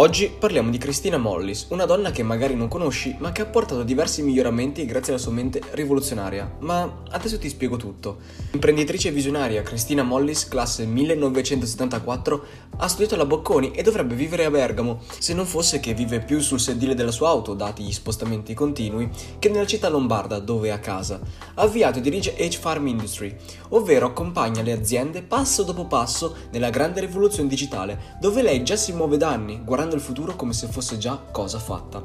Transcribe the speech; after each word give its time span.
Oggi 0.00 0.30
parliamo 0.30 0.70
di 0.70 0.78
Christina 0.78 1.18
Mollis, 1.18 1.66
una 1.68 1.84
donna 1.84 2.10
che 2.10 2.22
magari 2.22 2.54
non 2.54 2.68
conosci, 2.68 3.14
ma 3.18 3.32
che 3.32 3.42
ha 3.42 3.44
portato 3.44 3.82
diversi 3.82 4.22
miglioramenti 4.22 4.86
grazie 4.86 5.12
alla 5.12 5.20
sua 5.20 5.32
mente 5.32 5.60
rivoluzionaria. 5.72 6.56
Ma 6.60 7.02
adesso 7.10 7.38
ti 7.38 7.50
spiego 7.50 7.76
tutto. 7.76 8.20
Imprenditrice 8.52 9.10
visionaria, 9.10 9.60
Christina 9.60 10.02
Mollis, 10.02 10.48
classe 10.48 10.86
1974, 10.86 12.44
ha 12.78 12.88
studiato 12.88 13.14
alla 13.14 13.26
Bocconi 13.26 13.72
e 13.72 13.82
dovrebbe 13.82 14.14
vivere 14.14 14.46
a 14.46 14.50
Bergamo, 14.50 15.02
se 15.18 15.34
non 15.34 15.44
fosse 15.44 15.80
che 15.80 15.92
vive 15.92 16.20
più 16.20 16.40
sul 16.40 16.60
sedile 16.60 16.94
della 16.94 17.10
sua 17.10 17.28
auto, 17.28 17.52
dati 17.52 17.82
gli 17.82 17.92
spostamenti 17.92 18.54
continui, 18.54 19.10
che 19.38 19.50
nella 19.50 19.66
città 19.66 19.90
lombarda, 19.90 20.38
dove 20.38 20.68
è 20.68 20.70
a 20.70 20.78
casa. 20.78 21.20
Ha 21.56 21.60
avviato 21.60 21.98
e 21.98 22.00
dirige 22.00 22.36
H 22.38 22.56
Farm 22.56 22.86
Industry, 22.86 23.36
ovvero 23.68 24.06
accompagna 24.06 24.62
le 24.62 24.72
aziende 24.72 25.20
passo 25.20 25.62
dopo 25.62 25.84
passo 25.84 26.34
nella 26.52 26.70
grande 26.70 27.00
rivoluzione 27.00 27.50
digitale, 27.50 28.16
dove 28.18 28.40
lei 28.40 28.64
già 28.64 28.76
si 28.76 28.94
muove 28.94 29.18
da 29.18 29.28
anni, 29.28 29.60
guardando 29.90 29.96
il 29.96 30.00
futuro 30.00 30.36
come 30.36 30.52
se 30.52 30.68
fosse 30.68 30.98
già 30.98 31.20
cosa 31.30 31.58
fatta. 31.58 32.02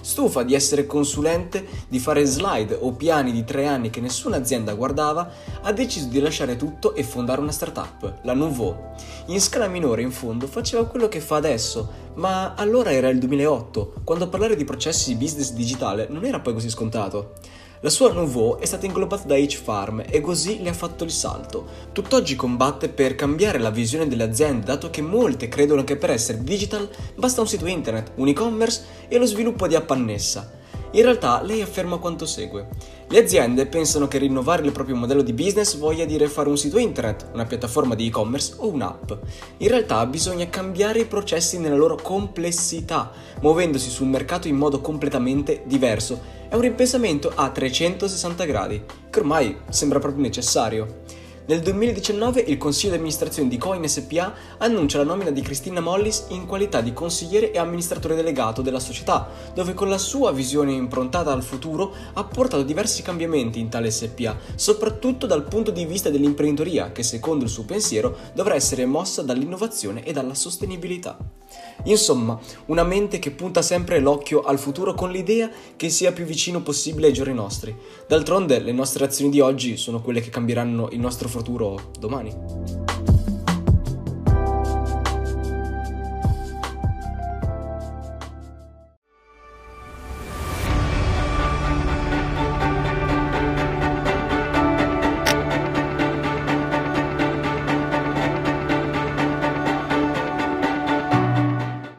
Stufa 0.00 0.42
di 0.42 0.54
essere 0.54 0.86
consulente, 0.86 1.66
di 1.88 1.98
fare 1.98 2.24
slide 2.24 2.76
o 2.80 2.92
piani 2.92 3.30
di 3.30 3.44
tre 3.44 3.66
anni 3.66 3.90
che 3.90 4.00
nessuna 4.00 4.36
azienda 4.36 4.74
guardava, 4.74 5.30
ha 5.62 5.72
deciso 5.72 6.06
di 6.06 6.20
lasciare 6.20 6.56
tutto 6.56 6.94
e 6.94 7.02
fondare 7.02 7.40
una 7.40 7.52
startup, 7.52 8.20
la 8.22 8.32
Nouveau. 8.32 8.94
In 9.26 9.40
scala 9.40 9.68
minore, 9.68 10.02
in 10.02 10.10
fondo, 10.10 10.46
faceva 10.46 10.86
quello 10.86 11.08
che 11.08 11.20
fa 11.20 11.36
adesso, 11.36 12.06
ma 12.14 12.54
allora 12.54 12.90
era 12.92 13.08
il 13.08 13.18
2008, 13.18 13.94
quando 14.04 14.28
parlare 14.28 14.56
di 14.56 14.64
processi 14.64 15.10
di 15.10 15.22
business 15.22 15.52
digitale 15.52 16.06
non 16.08 16.24
era 16.24 16.40
poi 16.40 16.54
così 16.54 16.70
scontato. 16.70 17.34
La 17.80 17.90
sua 17.90 18.12
Nouveau 18.12 18.58
è 18.58 18.64
stata 18.64 18.86
inglobata 18.86 19.28
da 19.28 19.36
H-Farm 19.36 20.02
e 20.10 20.20
così 20.20 20.60
le 20.62 20.70
ha 20.70 20.74
fatto 20.74 21.04
il 21.04 21.12
salto. 21.12 21.64
Tutt'oggi 21.92 22.34
combatte 22.34 22.88
per 22.88 23.14
cambiare 23.14 23.58
la 23.58 23.70
visione 23.70 24.08
delle 24.08 24.24
aziende, 24.24 24.64
dato 24.64 24.90
che 24.90 25.00
molte 25.00 25.46
credono 25.46 25.84
che 25.84 25.94
per 25.94 26.10
essere 26.10 26.42
digital 26.42 26.90
basta 27.14 27.40
un 27.40 27.46
sito 27.46 27.66
internet, 27.66 28.10
un 28.16 28.26
e-commerce 28.26 28.82
e 29.06 29.16
lo 29.16 29.26
sviluppo 29.26 29.68
di 29.68 29.76
app 29.76 29.92
annessa. 29.92 30.57
In 30.92 31.02
realtà 31.02 31.42
lei 31.42 31.60
afferma 31.60 31.98
quanto 31.98 32.26
segue. 32.26 32.68
Le 33.08 33.18
aziende 33.18 33.66
pensano 33.66 34.08
che 34.08 34.18
rinnovare 34.18 34.64
il 34.64 34.72
proprio 34.72 34.96
modello 34.96 35.22
di 35.22 35.32
business 35.32 35.76
voglia 35.76 36.04
dire 36.04 36.28
fare 36.28 36.48
un 36.48 36.56
sito 36.56 36.78
internet, 36.78 37.28
una 37.32 37.44
piattaforma 37.44 37.94
di 37.94 38.06
e-commerce 38.06 38.54
o 38.56 38.68
un'app. 38.68 39.12
In 39.58 39.68
realtà 39.68 40.04
bisogna 40.06 40.48
cambiare 40.48 41.00
i 41.00 41.06
processi 41.06 41.58
nella 41.58 41.76
loro 41.76 41.96
complessità, 41.96 43.10
muovendosi 43.40 43.90
sul 43.90 44.06
mercato 44.06 44.48
in 44.48 44.56
modo 44.56 44.80
completamente 44.80 45.62
diverso 45.66 46.36
è 46.48 46.54
un 46.54 46.62
ripensamento 46.62 47.30
a 47.34 47.50
360 47.50 48.44
gradi, 48.46 48.82
che 49.10 49.18
ormai 49.18 49.54
sembra 49.68 49.98
proprio 49.98 50.22
necessario. 50.22 51.02
Nel 51.48 51.62
2019 51.62 52.42
il 52.42 52.58
consiglio 52.58 52.90
di 52.90 52.98
amministrazione 52.98 53.48
di 53.48 53.56
Coin 53.56 53.88
SPA 53.88 54.34
annuncia 54.58 54.98
la 54.98 55.04
nomina 55.04 55.30
di 55.30 55.40
Cristina 55.40 55.80
Mollis 55.80 56.26
in 56.28 56.44
qualità 56.44 56.82
di 56.82 56.92
consigliere 56.92 57.52
e 57.52 57.58
amministratore 57.58 58.14
delegato 58.14 58.60
della 58.60 58.78
società, 58.78 59.26
dove 59.54 59.72
con 59.72 59.88
la 59.88 59.96
sua 59.96 60.30
visione 60.30 60.72
improntata 60.72 61.32
al 61.32 61.42
futuro 61.42 61.94
ha 62.12 62.24
portato 62.24 62.62
diversi 62.64 63.00
cambiamenti 63.00 63.60
in 63.60 63.70
tale 63.70 63.90
SPA, 63.90 64.36
soprattutto 64.56 65.24
dal 65.26 65.44
punto 65.44 65.70
di 65.70 65.86
vista 65.86 66.10
dell'imprenditoria, 66.10 66.92
che 66.92 67.02
secondo 67.02 67.44
il 67.44 67.50
suo 67.50 67.64
pensiero 67.64 68.14
dovrà 68.34 68.54
essere 68.54 68.84
mossa 68.84 69.22
dall'innovazione 69.22 70.04
e 70.04 70.12
dalla 70.12 70.34
sostenibilità. 70.34 71.16
Insomma, 71.84 72.38
una 72.66 72.82
mente 72.82 73.18
che 73.18 73.30
punta 73.30 73.62
sempre 73.62 74.00
l'occhio 74.00 74.42
al 74.42 74.58
futuro 74.58 74.94
con 74.94 75.10
l'idea 75.10 75.50
che 75.76 75.88
sia 75.88 76.12
più 76.12 76.24
vicino 76.24 76.62
possibile 76.62 77.06
ai 77.06 77.12
giorni 77.12 77.34
nostri. 77.34 77.76
D'altronde 78.06 78.58
le 78.60 78.72
nostre 78.72 79.04
azioni 79.04 79.30
di 79.30 79.40
oggi 79.40 79.76
sono 79.76 80.00
quelle 80.00 80.20
che 80.20 80.30
cambieranno 80.30 80.88
il 80.90 81.00
nostro 81.00 81.28
futuro 81.28 81.90
domani. 81.98 82.87